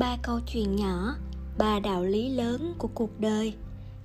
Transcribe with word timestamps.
ba 0.00 0.16
câu 0.22 0.40
chuyện 0.40 0.76
nhỏ, 0.76 1.14
ba 1.58 1.80
đạo 1.80 2.04
lý 2.04 2.28
lớn 2.28 2.74
của 2.78 2.88
cuộc 2.94 3.20
đời, 3.20 3.54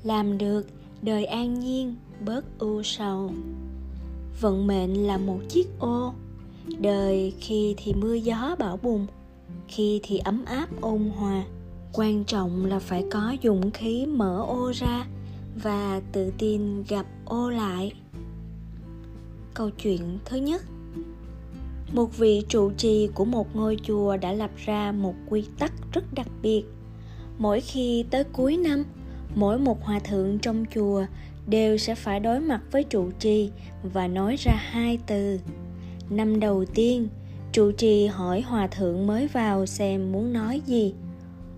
làm 0.03 0.37
được 0.37 0.67
đời 1.01 1.25
an 1.25 1.59
nhiên 1.59 1.95
bớt 2.25 2.59
ưu 2.59 2.83
sầu. 2.83 3.31
Vận 4.41 4.67
mệnh 4.67 5.07
là 5.07 5.17
một 5.17 5.39
chiếc 5.49 5.67
ô, 5.79 6.13
đời 6.79 7.33
khi 7.39 7.75
thì 7.77 7.93
mưa 7.93 8.13
gió 8.13 8.55
bão 8.59 8.77
bùng, 8.77 9.07
khi 9.67 9.99
thì 10.03 10.17
ấm 10.17 10.45
áp 10.45 10.81
ôn 10.81 11.11
hòa. 11.15 11.43
Quan 11.93 12.23
trọng 12.23 12.65
là 12.65 12.79
phải 12.79 13.05
có 13.11 13.35
dũng 13.43 13.71
khí 13.71 14.05
mở 14.05 14.45
ô 14.47 14.71
ra 14.75 15.05
và 15.63 16.01
tự 16.11 16.31
tin 16.37 16.83
gặp 16.83 17.05
ô 17.25 17.49
lại. 17.49 17.93
Câu 19.53 19.69
chuyện 19.69 20.19
thứ 20.25 20.37
nhất 20.37 20.61
một 21.93 22.17
vị 22.17 22.43
trụ 22.49 22.71
trì 22.71 23.09
của 23.13 23.25
một 23.25 23.55
ngôi 23.55 23.77
chùa 23.83 24.17
đã 24.17 24.33
lập 24.33 24.51
ra 24.65 24.91
một 24.91 25.15
quy 25.29 25.45
tắc 25.59 25.73
rất 25.93 26.13
đặc 26.13 26.27
biệt. 26.41 26.63
Mỗi 27.37 27.61
khi 27.61 28.05
tới 28.09 28.23
cuối 28.23 28.57
năm, 28.57 28.83
mỗi 29.35 29.59
một 29.59 29.83
hòa 29.83 29.99
thượng 29.99 30.39
trong 30.39 30.65
chùa 30.75 31.05
đều 31.47 31.77
sẽ 31.77 31.95
phải 31.95 32.19
đối 32.19 32.39
mặt 32.39 32.61
với 32.71 32.83
trụ 32.83 33.11
trì 33.19 33.49
và 33.83 34.07
nói 34.07 34.35
ra 34.35 34.53
hai 34.55 34.99
từ. 35.07 35.39
Năm 36.09 36.39
đầu 36.39 36.65
tiên, 36.65 37.07
trụ 37.51 37.71
trì 37.71 38.05
hỏi 38.05 38.41
hòa 38.41 38.67
thượng 38.67 39.07
mới 39.07 39.27
vào 39.27 39.65
xem 39.65 40.11
muốn 40.11 40.33
nói 40.33 40.61
gì. 40.65 40.93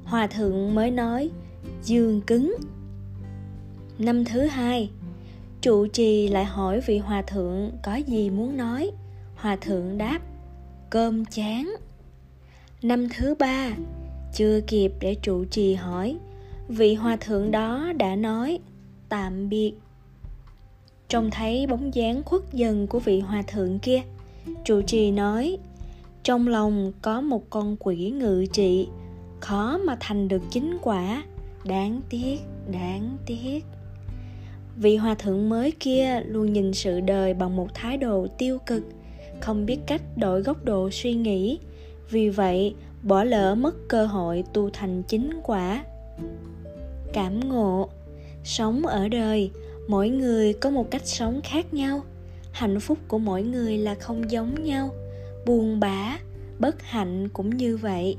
Hòa 0.04 0.27
thượng 0.27 0.76
mới 0.76 0.91
nói, 0.91 1.30
dương 1.84 2.21
cứng. 2.21 2.55
Năm 3.99 4.26
thứ 4.26 4.41
hai, 4.46 4.90
trụ 5.62 5.88
trì 5.88 6.27
lại 6.27 6.46
hỏi 6.46 6.82
vị 6.85 6.98
hòa 6.98 7.21
thượng 7.21 7.71
có 7.84 7.96
gì 7.96 8.30
muốn 8.30 8.57
nói 8.57 8.91
hòa 9.38 9.55
thượng 9.55 9.98
đáp, 9.98 10.20
cơm 10.90 11.26
chán. 11.26 11.76
Năm 12.82 13.07
thứ 13.10 13.35
ba, 13.35 13.71
chưa 14.34 14.62
kịp 14.68 14.91
để 14.99 15.16
trụ 15.16 15.46
trì 15.46 15.74
hỏi, 15.74 16.18
vị 16.68 16.96
hòa 16.96 17.18
thượng 17.21 17.52
đó 17.52 17.91
đã 17.98 18.15
nói, 18.15 18.60
tạm 19.10 19.49
biệt. 19.49 19.74
Trông 21.08 21.32
thấy 21.32 21.68
bóng 21.68 21.96
dáng 21.96 22.24
khuất 22.26 22.41
dần 22.54 22.88
của 22.88 22.99
vị 22.99 23.20
hòa 23.20 23.43
thượng 23.48 23.80
kia, 23.80 24.02
trụ 24.65 24.82
trì 24.82 25.12
nói, 25.12 25.58
trong 26.24 26.48
lòng 26.48 26.91
có 27.02 27.21
một 27.21 27.49
con 27.49 27.76
quỷ 27.80 28.12
ngự 28.12 28.46
trị, 28.54 28.88
khó 29.40 29.77
mà 29.77 29.98
thành 29.99 30.27
được 30.27 30.41
chính 30.49 30.77
quả. 30.82 31.24
Đáng 31.65 32.02
tiếc 32.10 32.38
đáng 32.71 33.18
tiếc. 33.26 33.65
Vị 34.76 34.96
hòa 34.96 35.15
thượng 35.15 35.49
mới 35.49 35.71
kia 35.80 36.21
luôn 36.26 36.54
nhìn 36.54 36.74
sự 36.74 36.99
đời 36.99 37.34
bằng 37.34 37.55
một 37.55 37.68
thái 37.74 37.98
độ 37.98 38.27
tiêu 38.38 38.58
cực 38.65 38.84
không 39.41 39.66
biết 39.66 39.80
cách 39.88 40.02
đổi 40.16 40.41
góc 40.41 40.66
độ 40.66 40.90
suy 40.91 41.13
nghĩ. 41.13 41.60
Vì 42.10 42.30
vậy, 42.30 42.76
bỏ 43.04 43.24
lỡ 43.24 43.55
mất 43.55 43.76
cơ 43.88 44.05
hội 44.05 44.43
tu 44.54 44.70
thành 44.74 45.04
chính 45.04 45.40
quả. 45.43 45.84
Cảm 47.13 47.49
ngộ. 47.49 47.90
Sống 48.43 48.85
ở 48.85 49.08
đời, 49.08 49.52
mỗi 49.88 50.10
người 50.10 50.54
có 50.54 50.70
một 50.70 50.91
cách 50.91 51.05
sống 51.08 51.41
khác 51.43 51.74
nhau. 51.74 52.02
Hạnh 52.52 52.80
phúc 52.80 52.98
của 53.08 53.18
mỗi 53.18 53.43
người 53.43 53.77
là 53.77 53.96
không 53.96 54.32
giống 54.32 54.63
nhau. 54.63 54.90
Buồn 55.46 55.80
bã, 55.80 56.20
bất 56.60 56.84
hạnh 56.84 57.30
cũng 57.30 57.58
như 57.58 57.77
vậy. 57.77 58.18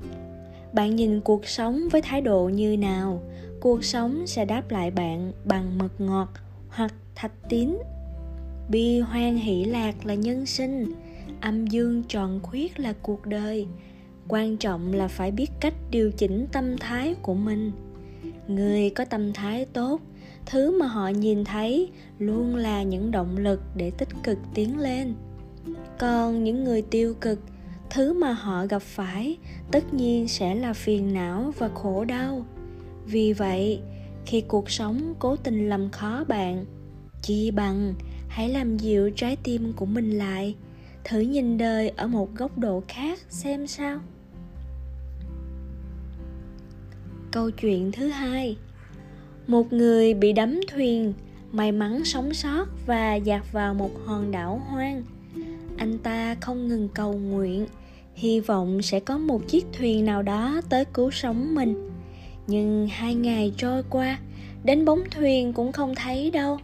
Bạn 0.73 0.97
nhìn 0.97 1.21
cuộc 1.21 1.47
sống 1.47 1.89
với 1.93 2.03
thái 2.03 2.21
độ 2.21 2.49
như 2.49 2.77
nào? 2.77 3.23
Cuộc 3.61 3.85
sống 3.85 4.27
sẽ 4.27 4.45
đáp 4.45 4.71
lại 4.71 4.91
bạn 4.91 5.33
bằng 5.45 5.79
mật 5.79 6.01
ngọt 6.01 6.29
hoặc 6.69 6.95
thạch 7.15 7.49
tín. 7.49 7.79
Bi 8.69 9.01
hoan 9.01 9.37
hỷ 9.37 9.65
lạc 9.65 10.07
là 10.07 10.15
nhân 10.15 10.47
sinh 10.47 10.93
âm 11.41 11.67
dương 11.67 12.03
tròn 12.03 12.41
khuyết 12.43 12.81
là 12.81 12.95
cuộc 13.03 13.27
đời. 13.27 13.67
Quan 14.29 14.57
trọng 14.57 14.93
là 14.93 15.09
phải 15.09 15.31
biết 15.31 15.51
cách 15.61 15.75
điều 15.91 16.11
chỉnh 16.11 16.47
tâm 16.53 16.79
thái 16.79 17.15
của 17.23 17.35
mình. 17.35 17.73
Người 18.49 18.91
có 18.91 19.05
tâm 19.05 19.33
thái 19.33 19.65
tốt, 19.65 20.01
thứ 20.47 20.79
mà 20.81 20.87
họ 20.87 21.09
nhìn 21.09 21.45
thấy 21.45 21.91
luôn 22.19 22.57
là 22.57 22.83
những 22.83 23.11
động 23.11 23.37
lực 23.37 23.61
để 23.77 23.91
tích 23.91 24.09
cực 24.23 24.39
tiến 24.55 24.79
lên. 24.79 25.15
Còn 25.99 26.45
những 26.45 26.65
người 26.65 26.83
tiêu 26.83 27.15
cực, 27.21 27.41
thứ 27.91 28.13
mà 28.13 28.33
họ 28.33 28.67
gặp 28.67 28.83
phải 28.83 29.37
tất 29.71 29.95
nhiên 29.95 30.29
sẽ 30.29 30.55
là 30.55 30.73
phiền 30.73 31.15
não 31.15 31.53
và 31.59 31.69
khổ 31.69 32.05
đau. 32.05 32.47
Vì 33.07 33.33
vậy, 33.33 33.81
khi 34.27 34.41
cuộc 34.41 34.71
sống 34.71 35.15
cố 35.19 35.37
tình 35.37 35.69
làm 35.69 35.91
khó 35.91 36.25
bạn, 36.29 36.65
chi 37.23 37.51
bằng 37.51 37.95
hãy 38.29 38.49
làm 38.49 38.77
dịu 38.77 39.11
trái 39.11 39.37
tim 39.37 39.73
của 39.77 39.87
mình 39.87 40.19
lại 40.19 40.55
thử 41.09 41.21
nhìn 41.21 41.59
đời 41.59 41.93
ở 41.97 42.07
một 42.07 42.35
góc 42.35 42.59
độ 42.59 42.83
khác 42.89 43.19
xem 43.29 43.67
sao. 43.67 44.01
Câu 47.31 47.51
chuyện 47.51 47.93
thứ 47.93 48.09
hai, 48.09 48.57
một 49.47 49.73
người 49.73 50.15
bị 50.15 50.33
đắm 50.33 50.61
thuyền, 50.69 51.13
may 51.53 51.73
mắn 51.73 52.05
sống 52.05 52.35
sót 52.35 52.67
và 52.87 53.15
dạt 53.15 53.53
vào 53.53 53.75
một 53.75 53.91
hòn 54.05 54.31
đảo 54.31 54.63
hoang. 54.71 55.03
Anh 55.77 55.99
ta 55.99 56.35
không 56.41 56.69
ngừng 56.69 56.89
cầu 56.95 57.13
nguyện, 57.13 57.67
hy 58.15 58.41
vọng 58.41 58.83
sẽ 58.83 59.01
có 59.01 59.19
một 59.19 59.49
chiếc 59.49 59.67
thuyền 59.73 60.05
nào 60.05 60.23
đó 60.23 60.61
tới 60.69 60.85
cứu 60.85 61.11
sống 61.11 61.55
mình. 61.55 61.91
Nhưng 62.47 62.89
hai 62.89 63.15
ngày 63.15 63.53
trôi 63.57 63.83
qua, 63.91 64.19
đến 64.65 64.85
bóng 64.85 65.03
thuyền 65.11 65.53
cũng 65.53 65.73
không 65.73 65.95
thấy 65.95 66.31
đâu. 66.31 66.59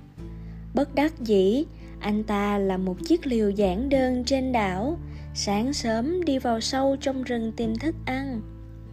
Bất 0.74 0.94
đắc 0.94 1.20
dĩ 1.20 1.64
anh 2.04 2.22
ta 2.22 2.58
là 2.58 2.76
một 2.76 2.96
chiếc 3.04 3.26
liều 3.26 3.50
giản 3.50 3.88
đơn 3.88 4.24
trên 4.24 4.52
đảo. 4.52 4.98
Sáng 5.34 5.72
sớm 5.72 6.24
đi 6.24 6.38
vào 6.38 6.60
sâu 6.60 6.96
trong 7.00 7.22
rừng 7.22 7.52
tìm 7.56 7.76
thức 7.78 7.94
ăn. 8.04 8.40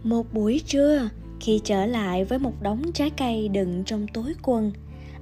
Một 0.02 0.34
buổi 0.34 0.62
trưa, 0.66 1.08
khi 1.40 1.60
trở 1.64 1.86
lại 1.86 2.24
với 2.24 2.38
một 2.38 2.62
đống 2.62 2.92
trái 2.92 3.10
cây 3.10 3.48
đựng 3.48 3.82
trong 3.84 4.06
túi 4.08 4.34
quần, 4.42 4.72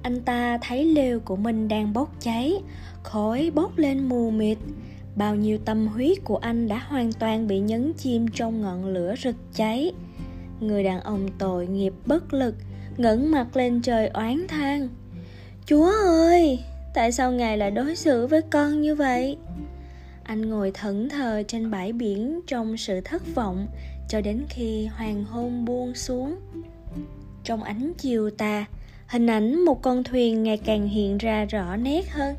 anh 0.01 0.21
ta 0.21 0.57
thấy 0.61 0.85
lều 0.85 1.19
của 1.19 1.35
mình 1.35 1.67
đang 1.67 1.93
bốc 1.93 2.15
cháy, 2.19 2.53
khói 3.03 3.51
bốc 3.55 3.77
lên 3.77 4.09
mù 4.09 4.29
mịt. 4.29 4.57
Bao 5.15 5.35
nhiêu 5.35 5.57
tâm 5.65 5.87
huyết 5.87 6.17
của 6.23 6.37
anh 6.37 6.67
đã 6.67 6.77
hoàn 6.87 7.13
toàn 7.13 7.47
bị 7.47 7.59
nhấn 7.59 7.93
chìm 7.93 8.27
trong 8.27 8.61
ngọn 8.61 8.85
lửa 8.85 9.15
rực 9.23 9.35
cháy. 9.53 9.91
Người 10.59 10.83
đàn 10.83 11.01
ông 11.01 11.27
tội 11.37 11.67
nghiệp 11.67 11.93
bất 12.05 12.33
lực, 12.33 12.55
ngẩng 12.97 13.31
mặt 13.31 13.57
lên 13.57 13.81
trời 13.81 14.07
oán 14.07 14.45
than. 14.47 14.87
Chúa 15.65 15.91
ơi! 16.07 16.59
Tại 16.93 17.11
sao 17.11 17.31
ngài 17.31 17.57
lại 17.57 17.71
đối 17.71 17.95
xử 17.95 18.27
với 18.27 18.41
con 18.41 18.81
như 18.81 18.95
vậy? 18.95 19.37
Anh 20.23 20.49
ngồi 20.49 20.71
thẫn 20.71 21.09
thờ 21.09 21.43
trên 21.47 21.71
bãi 21.71 21.93
biển 21.93 22.39
trong 22.47 22.77
sự 22.77 23.01
thất 23.01 23.35
vọng 23.35 23.67
cho 24.09 24.21
đến 24.21 24.43
khi 24.49 24.85
hoàng 24.85 25.23
hôn 25.23 25.65
buông 25.65 25.95
xuống. 25.95 26.35
Trong 27.43 27.63
ánh 27.63 27.93
chiều 27.97 28.29
tà, 28.29 28.65
hình 29.07 29.27
ảnh 29.27 29.65
một 29.65 29.81
con 29.81 30.03
thuyền 30.03 30.43
ngày 30.43 30.57
càng 30.57 30.87
hiện 30.87 31.17
ra 31.17 31.45
rõ 31.45 31.75
nét 31.75 32.09
hơn. 32.11 32.35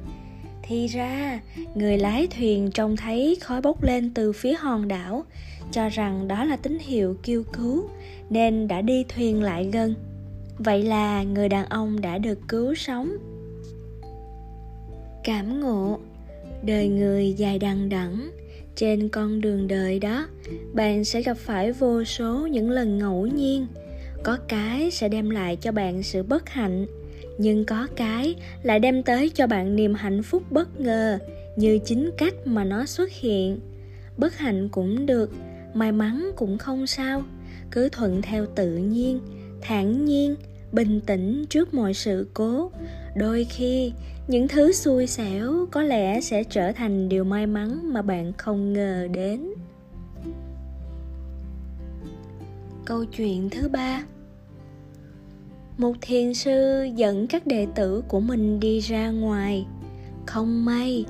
Thì 0.62 0.86
ra, 0.86 1.40
người 1.74 1.98
lái 1.98 2.26
thuyền 2.26 2.70
trông 2.70 2.96
thấy 2.96 3.38
khói 3.40 3.60
bốc 3.60 3.82
lên 3.82 4.14
từ 4.14 4.32
phía 4.32 4.54
hòn 4.54 4.88
đảo, 4.88 5.24
cho 5.72 5.88
rằng 5.88 6.28
đó 6.28 6.44
là 6.44 6.56
tín 6.56 6.78
hiệu 6.80 7.16
kêu 7.22 7.42
cứu, 7.52 7.88
nên 8.30 8.69
đã 8.69 8.82
đi 8.82 9.04
thuyền 9.08 9.42
lại 9.42 9.70
gần. 9.72 9.94
Vậy 10.58 10.82
là 10.82 11.22
người 11.22 11.48
đàn 11.48 11.66
ông 11.66 12.00
đã 12.00 12.19
được 12.19 12.38
cứu 12.48 12.74
sống 12.74 13.16
cảm 15.24 15.60
ngộ. 15.60 15.98
Đời 16.62 16.88
người 16.88 17.32
dài 17.32 17.58
đằng 17.58 17.88
đẵng, 17.88 18.30
trên 18.76 19.08
con 19.08 19.40
đường 19.40 19.68
đời 19.68 19.98
đó, 19.98 20.26
bạn 20.72 21.04
sẽ 21.04 21.22
gặp 21.22 21.36
phải 21.36 21.72
vô 21.72 22.04
số 22.04 22.46
những 22.46 22.70
lần 22.70 22.98
ngẫu 22.98 23.26
nhiên. 23.26 23.66
Có 24.22 24.38
cái 24.48 24.90
sẽ 24.90 25.08
đem 25.08 25.30
lại 25.30 25.56
cho 25.56 25.72
bạn 25.72 26.02
sự 26.02 26.22
bất 26.22 26.48
hạnh, 26.48 26.86
nhưng 27.38 27.64
có 27.64 27.86
cái 27.96 28.34
lại 28.62 28.78
đem 28.80 29.02
tới 29.02 29.30
cho 29.30 29.46
bạn 29.46 29.76
niềm 29.76 29.94
hạnh 29.94 30.22
phúc 30.22 30.42
bất 30.50 30.80
ngờ 30.80 31.18
như 31.56 31.78
chính 31.84 32.10
cách 32.18 32.34
mà 32.44 32.64
nó 32.64 32.86
xuất 32.86 33.10
hiện. 33.10 33.60
Bất 34.16 34.36
hạnh 34.36 34.68
cũng 34.68 35.06
được, 35.06 35.30
may 35.75 35.92
mắn 35.92 36.30
cũng 36.36 36.58
không 36.58 36.86
sao, 36.86 37.22
cứ 37.70 37.88
thuận 37.88 38.22
theo 38.22 38.46
tự 38.46 38.76
nhiên, 38.76 39.20
thản 39.60 40.04
nhiên 40.04 40.36
bình 40.72 41.00
tĩnh 41.06 41.44
trước 41.48 41.74
mọi 41.74 41.94
sự 41.94 42.28
cố. 42.34 42.70
Đôi 43.16 43.44
khi, 43.44 43.92
những 44.28 44.48
thứ 44.48 44.72
xui 44.72 45.06
xẻo 45.06 45.66
có 45.70 45.82
lẽ 45.82 46.20
sẽ 46.20 46.44
trở 46.44 46.72
thành 46.72 47.08
điều 47.08 47.24
may 47.24 47.46
mắn 47.46 47.92
mà 47.92 48.02
bạn 48.02 48.32
không 48.38 48.72
ngờ 48.72 49.08
đến. 49.12 49.46
Câu 52.84 53.04
chuyện 53.04 53.50
thứ 53.50 53.69
ba. 53.69 54.04
Một 55.78 55.92
thiền 56.00 56.34
sư 56.34 56.88
dẫn 56.96 57.26
các 57.26 57.46
đệ 57.46 57.66
tử 57.75 58.02
của 58.08 58.20
mình 58.20 58.60
đi 58.60 58.80
ra 58.80 59.10
ngoài. 59.10 59.66
Không 60.26 60.64
may, 60.64 61.04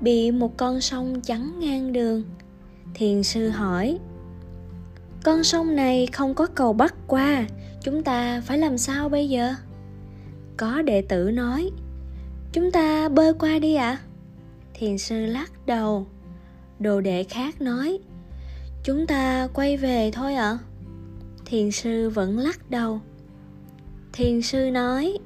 bị 0.00 0.30
một 0.30 0.56
con 0.56 0.80
sông 0.80 1.20
chắn 1.20 1.60
ngang 1.60 1.92
đường. 1.92 2.22
Thiền 2.94 3.22
sư 3.22 3.48
hỏi 3.48 3.98
con 5.22 5.44
sông 5.44 5.76
này 5.76 6.06
không 6.12 6.34
có 6.34 6.46
cầu 6.46 6.72
bắc 6.72 6.94
qua, 7.06 7.46
chúng 7.82 8.02
ta 8.02 8.40
phải 8.40 8.58
làm 8.58 8.78
sao 8.78 9.08
bây 9.08 9.28
giờ 9.28 9.54
có 10.56 10.82
đệ 10.82 11.02
tử 11.02 11.30
nói, 11.30 11.70
chúng 12.52 12.70
ta 12.70 13.08
bơi 13.08 13.34
qua 13.34 13.58
đi 13.58 13.74
ạ 13.74 13.90
à? 13.90 13.98
thiền 14.74 14.98
sư 14.98 15.26
lắc 15.26 15.66
đầu 15.66 16.06
đồ 16.78 17.00
đệ 17.00 17.24
khác 17.24 17.60
nói, 17.62 17.98
chúng 18.84 19.06
ta 19.06 19.48
quay 19.54 19.76
về 19.76 20.10
thôi 20.10 20.34
ạ 20.34 20.50
à? 20.50 20.58
thiền 21.46 21.70
sư 21.70 22.10
vẫn 22.10 22.38
lắc 22.38 22.70
đầu 22.70 23.00
thiền 24.12 24.42
sư 24.42 24.70
nói, 24.70 25.18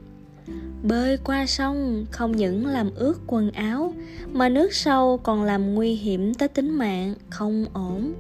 bơi 0.82 1.16
qua 1.16 1.46
sông 1.46 2.06
không 2.10 2.36
những 2.36 2.66
làm 2.66 2.94
ướt 2.94 3.14
quần 3.26 3.50
áo, 3.50 3.94
mà 4.32 4.48
nước 4.48 4.74
sâu 4.74 5.18
còn 5.22 5.42
làm 5.42 5.74
nguy 5.74 5.94
hiểm 5.94 6.34
tới 6.34 6.48
tính 6.48 6.70
mạng, 6.70 7.14
không 7.30 7.66
ổn 7.72 8.14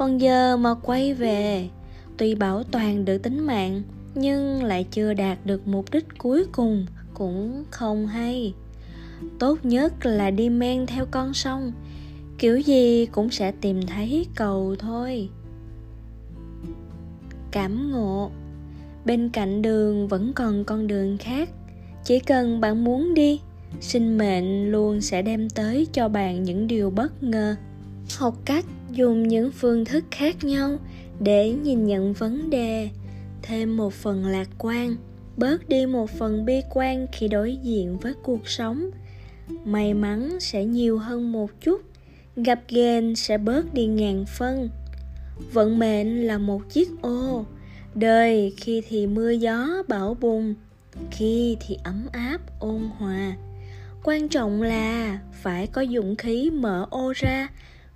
còn 0.00 0.20
giờ 0.20 0.56
mà 0.56 0.74
quay 0.74 1.14
về. 1.14 1.68
Tuy 2.16 2.34
bảo 2.34 2.62
toàn 2.62 3.04
được 3.04 3.18
tính 3.18 3.46
mạng, 3.46 3.82
nhưng 4.14 4.64
lại 4.64 4.86
chưa 4.90 5.14
đạt 5.14 5.38
được 5.46 5.68
mục 5.68 5.84
đích 5.92 6.06
cuối 6.18 6.44
cùng, 6.52 6.86
cũng 7.14 7.64
không 7.70 8.06
hay. 8.06 8.54
Tốt 9.38 9.58
nhất 9.62 10.06
là 10.06 10.30
đi 10.30 10.48
men 10.50 10.86
theo 10.86 11.06
con 11.10 11.34
sông, 11.34 11.72
kiểu 12.38 12.58
gì 12.58 13.06
cũng 13.06 13.30
sẽ 13.30 13.52
tìm 13.52 13.86
thấy 13.86 14.26
cầu 14.34 14.76
thôi. 14.78 15.28
Cảm 17.50 17.92
ngộ. 17.92 18.30
Bên 19.04 19.28
cạnh 19.28 19.62
đường 19.62 20.08
vẫn 20.08 20.32
còn 20.32 20.64
con 20.64 20.86
đường 20.86 21.18
khác. 21.18 21.50
Chỉ 22.04 22.18
cần 22.18 22.60
bạn 22.60 22.84
muốn 22.84 23.14
đi, 23.14 23.40
sinh 23.80 24.18
mệnh 24.18 24.72
luôn 24.72 25.00
sẽ 25.00 25.22
đem 25.22 25.50
tới 25.50 25.86
cho 25.92 26.08
bạn 26.08 26.42
những 26.42 26.66
điều 26.66 26.90
bất 26.90 27.22
ngờ 27.22 27.56
học 28.18 28.34
cách 28.44 28.64
dùng 28.90 29.28
những 29.28 29.50
phương 29.50 29.84
thức 29.84 30.04
khác 30.10 30.44
nhau 30.44 30.78
để 31.20 31.52
nhìn 31.52 31.86
nhận 31.86 32.12
vấn 32.12 32.50
đề. 32.50 32.88
Thêm 33.42 33.76
một 33.76 33.92
phần 33.92 34.26
lạc 34.26 34.48
quan, 34.58 34.96
bớt 35.36 35.68
đi 35.68 35.86
một 35.86 36.10
phần 36.10 36.44
bi 36.44 36.60
quan 36.70 37.06
khi 37.12 37.28
đối 37.28 37.56
diện 37.56 37.98
với 37.98 38.14
cuộc 38.22 38.48
sống. 38.48 38.90
May 39.64 39.94
mắn 39.94 40.40
sẽ 40.40 40.64
nhiều 40.64 40.98
hơn 40.98 41.32
một 41.32 41.50
chút, 41.60 41.80
gặp 42.36 42.60
ghen 42.68 43.16
sẽ 43.16 43.38
bớt 43.38 43.74
đi 43.74 43.86
ngàn 43.86 44.24
phân. 44.38 44.68
Vận 45.52 45.78
mệnh 45.78 46.26
là 46.26 46.38
một 46.38 46.62
chiếc 46.70 46.88
ô, 47.02 47.44
đời 47.94 48.52
khi 48.56 48.82
thì 48.88 49.06
mưa 49.06 49.30
gió 49.30 49.82
bão 49.88 50.16
bùng, 50.20 50.54
khi 51.10 51.56
thì 51.60 51.76
ấm 51.84 52.06
áp, 52.12 52.38
ôn 52.60 52.82
hòa. 52.98 53.36
Quan 54.04 54.28
trọng 54.28 54.62
là 54.62 55.18
phải 55.42 55.66
có 55.66 55.84
dũng 55.94 56.16
khí 56.16 56.50
mở 56.50 56.86
ô 56.90 57.12
ra 57.16 57.48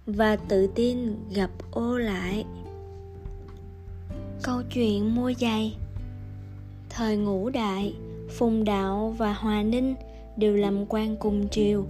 và 0.06 0.36
tự 0.36 0.66
tin 0.66 1.14
gặp 1.34 1.50
ô 1.70 1.98
lại. 1.98 2.44
Câu 4.42 4.62
chuyện 4.74 5.14
mua 5.14 5.32
giày. 5.40 5.76
Thời 6.90 7.16
ngũ 7.16 7.50
đại, 7.50 7.94
phùng 8.30 8.64
đạo 8.64 9.14
và 9.18 9.32
hòa 9.32 9.62
ninh 9.62 9.94
đều 10.36 10.56
làm 10.56 10.86
quan 10.88 11.16
cùng 11.16 11.48
triều, 11.48 11.84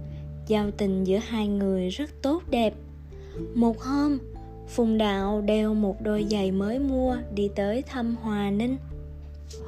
giao 0.47 0.71
tình 0.71 1.03
giữa 1.03 1.17
hai 1.17 1.47
người 1.47 1.89
rất 1.89 2.21
tốt 2.21 2.43
đẹp. 2.49 2.73
Một 3.55 3.81
hôm, 3.81 4.17
phùng 4.67 4.97
đạo 4.97 5.41
đeo 5.41 5.73
một 5.73 6.01
đôi 6.01 6.25
giày 6.31 6.51
mới 6.51 6.79
mua 6.79 7.17
đi 7.33 7.49
tới 7.55 7.81
thăm 7.81 8.15
hòa 8.21 8.51
ninh. 8.51 8.77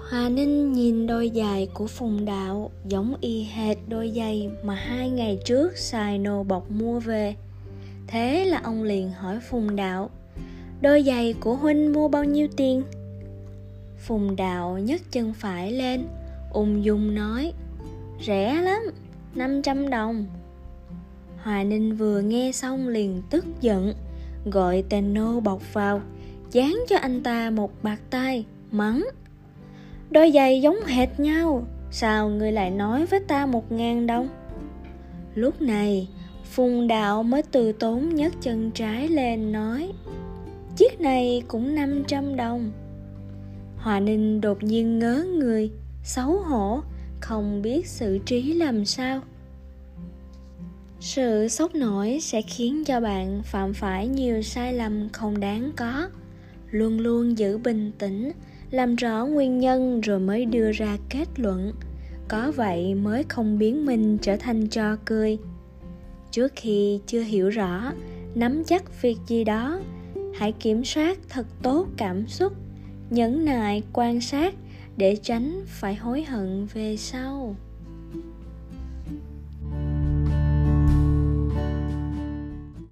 Hòa 0.09 0.29
ninh 0.29 0.73
nhìn 0.73 1.07
đôi 1.07 1.31
giày 1.35 1.67
của 1.73 1.88
phùng 1.88 2.25
đạo 2.25 2.71
giống 2.85 3.15
y 3.21 3.43
hệt 3.43 3.77
đôi 3.88 4.11
giày 4.15 4.50
mà 4.63 4.75
hai 4.75 5.09
ngày 5.09 5.39
trước 5.45 5.77
xài 5.77 6.17
nô 6.17 6.43
bọc 6.43 6.71
mua 6.71 7.00
về 7.00 7.35
thế 8.07 8.45
là 8.45 8.62
ông 8.63 8.83
liền 8.83 9.12
hỏi 9.12 9.39
phùng 9.39 9.75
đạo, 9.75 10.09
đôi 10.81 11.04
giày 11.04 11.33
của 11.33 11.56
huynh 11.56 11.94
mua 11.94 12.07
bao 12.07 12.24
nhiêu 12.24 12.48
tiền? 12.57 12.83
Phùng 13.98 14.36
đạo 14.36 14.77
nhấc 14.77 15.01
chân 15.12 15.33
phải 15.33 15.71
lên, 15.71 16.07
ung 16.51 16.83
dung 16.83 17.15
nói, 17.15 17.54
rẻ 18.25 18.62
lắm 18.62 18.81
500 19.36 19.89
đồng. 19.89 20.25
Hòa 21.44 21.63
Ninh 21.63 21.95
vừa 21.95 22.21
nghe 22.21 22.51
xong 22.51 22.88
liền 22.88 23.21
tức 23.30 23.45
giận, 23.62 23.94
Gọi 24.45 24.83
tên 24.89 25.13
nô 25.13 25.39
bọc 25.39 25.74
vào, 25.74 26.01
Dán 26.51 26.80
cho 26.88 26.98
anh 26.98 27.24
ta 27.24 27.50
một 27.50 27.71
bạc 27.83 28.00
tay 28.10 28.45
Mắng, 28.71 29.06
Đôi 30.10 30.31
giày 30.31 30.62
giống 30.62 30.77
hệt 30.86 31.19
nhau, 31.19 31.68
Sao 31.92 32.30
người 32.30 32.51
lại 32.51 32.71
nói 32.71 33.06
với 33.06 33.19
ta 33.19 33.45
một 33.45 33.71
ngàn 33.71 34.07
đồng? 34.07 34.27
Lúc 35.36 35.62
này 35.62 36.07
Phùng 36.51 36.88
đạo 36.88 37.23
mới 37.23 37.41
từ 37.51 37.71
tốn 37.71 38.15
nhấc 38.15 38.33
chân 38.41 38.71
trái 38.71 39.07
lên 39.07 39.51
nói, 39.51 39.91
Chiếc 40.77 41.01
này 41.01 41.44
cũng 41.47 41.75
500 41.75 42.35
đồng. 42.35 42.71
Hòa 43.77 43.99
Ninh 43.99 44.41
đột 44.41 44.63
nhiên 44.63 44.99
ngớ 44.99 45.25
người, 45.38 45.71
Xấu 46.03 46.38
hổ, 46.38 46.81
Không 47.21 47.61
biết 47.61 47.88
xử 47.88 48.17
trí 48.25 48.53
làm 48.53 48.85
sao. 48.85 49.21
Sự 50.99 51.47
sốc 51.47 51.75
nổi 51.75 52.19
sẽ 52.21 52.41
khiến 52.41 52.83
cho 52.85 53.00
bạn 53.00 53.41
phạm 53.43 53.73
phải 53.73 54.07
nhiều 54.07 54.41
sai 54.41 54.73
lầm 54.73 55.09
không 55.09 55.39
đáng 55.39 55.71
có, 55.75 56.09
luôn 56.71 57.00
luôn 57.00 57.38
giữ 57.38 57.57
bình 57.57 57.91
tĩnh, 57.97 58.31
làm 58.71 58.95
rõ 58.95 59.25
nguyên 59.25 59.59
nhân 59.59 60.01
rồi 60.01 60.19
mới 60.19 60.45
đưa 60.45 60.71
ra 60.71 60.97
kết 61.09 61.27
luận. 61.38 61.73
Có 62.27 62.51
vậy 62.55 62.95
mới 62.95 63.23
không 63.23 63.57
biến 63.57 63.85
mình 63.85 64.17
trở 64.17 64.38
thành 64.38 64.67
trò 64.67 64.95
cười 65.05 65.38
trước 66.38 66.54
khi 66.56 67.00
chưa 67.07 67.22
hiểu 67.22 67.50
rõ, 67.50 67.94
nắm 68.36 68.63
chắc 68.63 69.01
việc 69.01 69.18
gì 69.28 69.44
đó. 69.44 69.80
Hãy 70.36 70.51
kiểm 70.51 70.86
soát 70.86 71.18
thật 71.30 71.45
tốt 71.62 71.88
cảm 71.98 72.28
xúc, 72.28 72.54
nhẫn 73.10 73.45
nại, 73.45 73.84
quan 73.94 74.22
sát 74.22 74.56
để 74.98 75.16
tránh 75.16 75.62
phải 75.68 75.95
hối 75.95 76.24
hận 76.24 76.68
về 76.74 76.98
sau. 76.98 77.56